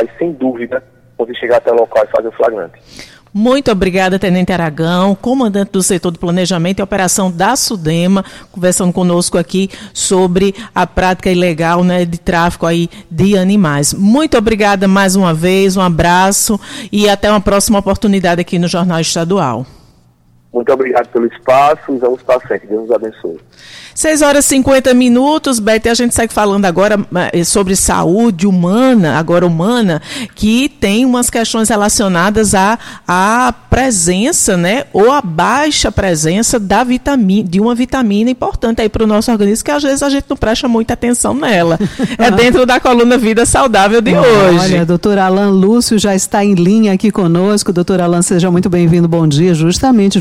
[0.00, 0.82] faz sem dúvida
[1.16, 2.80] poder chegar até o local e fazer o flagrante.
[3.32, 9.38] Muito obrigada, Tenente Aragão, comandante do setor de planejamento e operação da SUDEMA, conversando conosco
[9.38, 13.94] aqui sobre a prática ilegal né, de tráfico aí de animais.
[13.94, 16.58] Muito obrigada mais uma vez, um abraço
[16.90, 19.64] e até uma próxima oportunidade aqui no Jornal Estadual.
[20.52, 22.66] Muito obrigado pelo espaço e vamos para frente.
[22.66, 23.38] Deus nos abençoe.
[24.00, 26.98] 6 horas e 50 minutos, Beth, a gente segue falando agora
[27.34, 30.00] eh, sobre saúde humana, agora humana,
[30.34, 37.46] que tem umas questões relacionadas à, à presença, né, ou à baixa presença da vitamina,
[37.46, 40.36] de uma vitamina importante aí para o nosso organismo, que às vezes a gente não
[40.36, 41.78] presta muita atenção nela.
[42.16, 44.58] É dentro da coluna Vida Saudável de hoje.
[44.60, 47.70] Olha, doutor Alan Lúcio já está em linha aqui conosco.
[47.70, 49.06] Doutor Alan, seja muito bem-vindo.
[49.06, 50.18] Bom dia, justamente,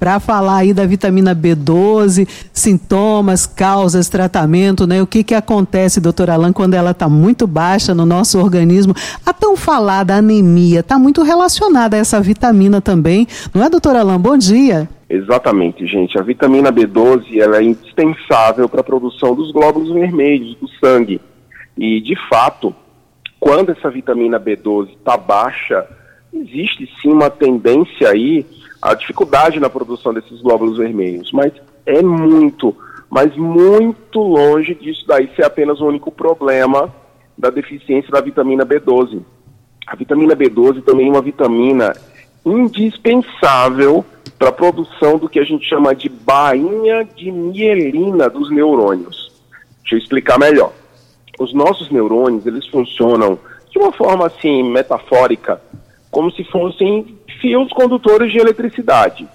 [0.00, 5.02] para falar aí da vitamina B12, sintomas sintomas, causas, tratamento, né?
[5.02, 8.94] O que, que acontece, doutor Alan, quando ela está muito baixa no nosso organismo?
[9.26, 14.20] A tão falada anemia está muito relacionada a essa vitamina também, não é, doutor Alan?
[14.20, 14.88] Bom dia.
[15.10, 16.18] Exatamente, gente.
[16.18, 21.20] A vitamina B12 ela é indispensável para a produção dos glóbulos vermelhos do sangue.
[21.76, 22.74] E, de fato,
[23.40, 25.86] quando essa vitamina B12 está baixa,
[26.32, 28.44] existe sim uma tendência aí
[28.82, 31.32] à dificuldade na produção desses glóbulos vermelhos.
[31.32, 31.52] Mas
[31.86, 32.76] é muito
[33.10, 36.92] mas muito longe disso daí ser apenas o único problema
[37.36, 39.22] da deficiência da vitamina B12.
[39.86, 41.94] A vitamina B12 também é uma vitamina
[42.44, 44.04] indispensável
[44.38, 49.32] para a produção do que a gente chama de bainha de mielina dos neurônios.
[49.80, 50.72] Deixa eu explicar melhor.
[51.38, 53.38] Os nossos neurônios, eles funcionam
[53.70, 55.60] de uma forma assim metafórica,
[56.10, 59.26] como se fossem fios condutores de eletricidade.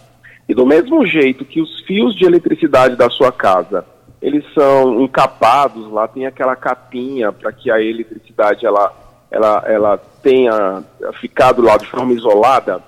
[0.47, 3.86] E do mesmo jeito que os fios de eletricidade da sua casa,
[4.22, 8.94] eles são encapados, lá tem aquela capinha para que a eletricidade ela,
[9.31, 10.83] ela, ela tenha
[11.19, 12.81] ficado lá de forma isolada,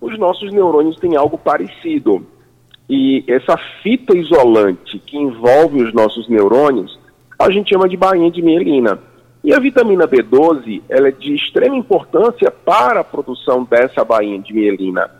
[0.00, 2.26] os nossos neurônios têm algo parecido.
[2.88, 6.98] E essa fita isolante que envolve os nossos neurônios,
[7.38, 8.98] a gente chama de bainha de mielina.
[9.44, 14.52] E a vitamina B12, ela é de extrema importância para a produção dessa bainha de
[14.52, 15.10] mielina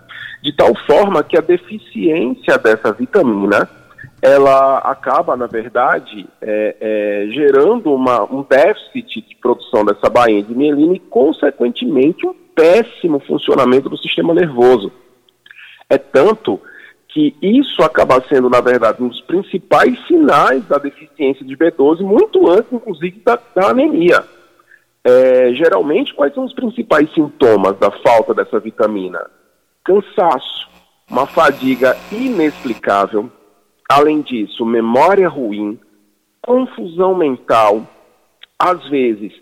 [0.42, 3.68] de tal forma que a deficiência dessa vitamina
[4.20, 10.54] ela acaba, na verdade, é, é, gerando uma, um déficit de produção dessa bainha de
[10.54, 14.90] mielina e, consequentemente, um péssimo funcionamento do sistema nervoso.
[15.88, 16.60] É tanto
[17.08, 22.48] que isso acaba sendo, na verdade, um dos principais sinais da deficiência de B12, muito
[22.50, 24.24] antes, inclusive, da, da anemia.
[25.04, 29.20] É, geralmente, quais são os principais sintomas da falta dessa vitamina?
[29.88, 30.68] Cansaço,
[31.10, 33.32] uma fadiga inexplicável,
[33.88, 35.80] além disso, memória ruim,
[36.42, 37.88] confusão mental,
[38.58, 39.32] às vezes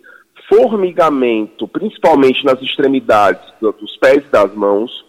[0.48, 5.04] formigamento, principalmente nas extremidades dos pés e das mãos.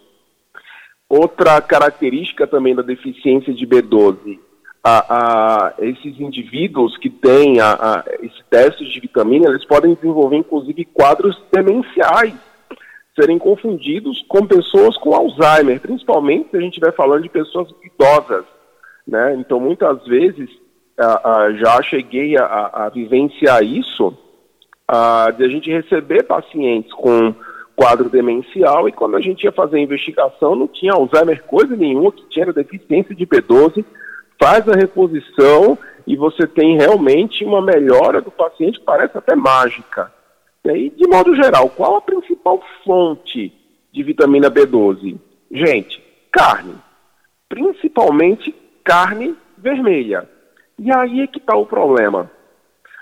[1.08, 4.40] Outra característica também da deficiência de B12,
[4.84, 10.38] a, a, esses indivíduos que têm a, a, esse déficit de vitamina, eles podem desenvolver
[10.38, 12.47] inclusive quadros demenciais
[13.20, 18.46] serem confundidos com pessoas com Alzheimer, principalmente se a gente estiver falando de pessoas idosas.
[19.08, 19.36] Né?
[19.40, 20.50] Então, muitas vezes,
[21.60, 24.16] já cheguei a, a, vivenciar isso,
[25.38, 27.34] de a gente receber pacientes com
[27.76, 32.12] quadro demencial e quando a gente ia fazer a investigação não tinha Alzheimer coisa nenhuma,
[32.12, 33.86] que tinha deficiência de B12,
[34.42, 35.78] faz a reposição
[36.08, 40.12] e você tem realmente uma melhora do paciente, parece até mágica.
[40.76, 43.54] E, de modo geral, qual a principal fonte
[43.92, 45.18] de vitamina B12?
[45.52, 46.02] Gente,
[46.32, 46.76] carne.
[47.48, 50.28] Principalmente carne vermelha.
[50.80, 52.32] E aí é que está o problema.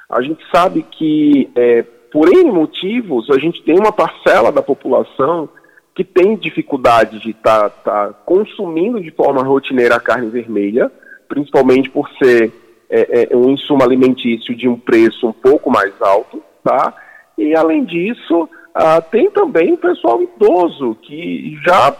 [0.09, 5.50] A gente sabe que, é, por N motivos, a gente tem uma parcela da população
[5.96, 10.92] que tem dificuldade de estar tá, tá consumindo de forma rotineira a carne vermelha,
[11.28, 12.52] principalmente por ser
[12.90, 16.94] é, é, um insumo alimentício de um preço um pouco mais alto, tá?
[17.38, 21.95] E, além disso, ah, tem também o pessoal idoso, que já,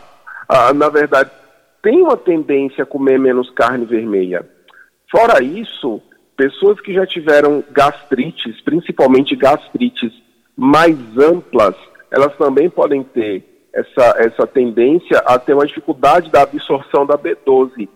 [0.48, 1.30] ah, na verdade,
[1.82, 4.46] tem uma tendência a comer menos carne vermelha.
[5.12, 6.02] Fora isso,
[6.36, 10.12] pessoas que já tiveram gastrites, principalmente gastrites
[10.56, 11.76] mais amplas,
[12.12, 13.44] elas também podem ter
[13.74, 17.90] essa, essa tendência a ter uma dificuldade da absorção da B12,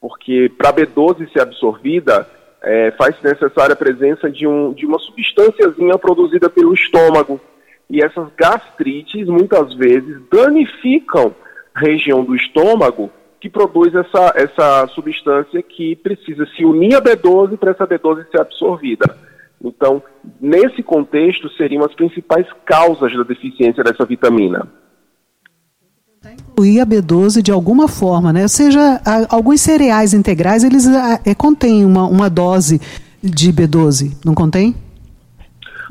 [0.00, 2.28] porque para a B12 ser absorvida,
[2.62, 7.40] é, faz necessária a presença de, um, de uma substânciazinha produzida pelo estômago.
[7.88, 11.34] E essas gastrites, muitas vezes, danificam
[11.74, 13.10] a região do estômago
[13.40, 18.40] que produz essa, essa substância que precisa se unir à B12 para essa B12 ser
[18.40, 19.16] absorvida.
[19.62, 20.02] Então,
[20.40, 24.68] nesse contexto, seriam as principais causas da deficiência dessa vitamina.
[26.60, 28.42] Incluir a B12 de alguma forma, né?
[28.42, 32.78] Ou seja, a, alguns cereais integrais, eles a, é, contêm uma, uma dose
[33.22, 34.74] de B12, não contém?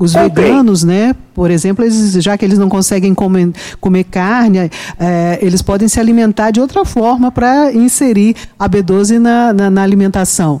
[0.00, 3.50] Os veganos, né, por exemplo, eles, já que eles não conseguem comer,
[3.80, 9.52] comer carne, é, eles podem se alimentar de outra forma para inserir a B12 na,
[9.52, 10.60] na, na, alimentação.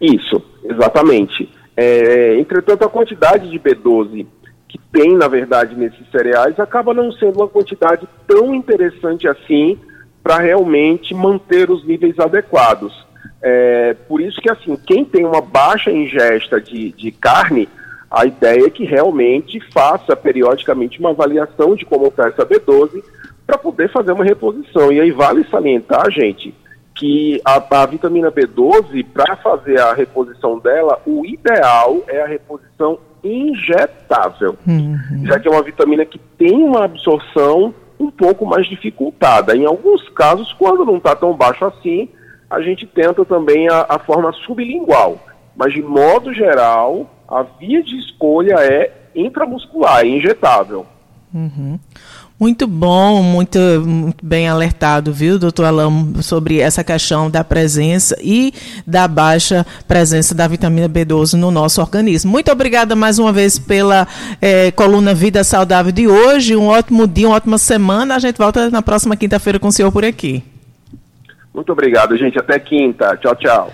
[0.00, 1.50] Isso, exatamente.
[1.76, 4.24] É, entretanto, a quantidade de B12
[4.74, 9.78] que tem, na verdade, nesses cereais acaba não sendo uma quantidade tão interessante assim
[10.20, 12.92] para realmente manter os níveis adequados.
[13.40, 17.68] É, por isso que, assim, quem tem uma baixa ingesta de, de carne
[18.10, 23.02] a ideia é que realmente faça periodicamente uma avaliação de como está essa B12
[23.46, 24.90] para poder fazer uma reposição.
[24.90, 26.52] E aí vale salientar, gente,
[26.96, 32.98] que a, a vitamina B12, para fazer a reposição dela, o ideal é a reposição
[33.24, 34.98] injetável, uhum.
[35.24, 39.56] já que é uma vitamina que tem uma absorção um pouco mais dificultada.
[39.56, 42.08] Em alguns casos, quando não está tão baixo assim,
[42.50, 45.18] a gente tenta também a, a forma sublingual.
[45.56, 50.86] Mas, de modo geral, a via de escolha é intramuscular, é injetável.
[51.32, 51.78] Uhum.
[52.38, 58.52] Muito bom, muito, muito, bem alertado, viu, doutor Alain, sobre essa questão da presença e
[58.84, 62.32] da baixa presença da vitamina B12 no nosso organismo.
[62.32, 64.06] Muito obrigada mais uma vez pela
[64.42, 66.56] é, coluna Vida Saudável de hoje.
[66.56, 68.16] Um ótimo dia, uma ótima semana.
[68.16, 70.42] A gente volta na próxima quinta-feira com o senhor por aqui.
[71.54, 72.36] Muito obrigado, gente.
[72.36, 73.16] Até quinta.
[73.16, 73.70] Tchau, tchau.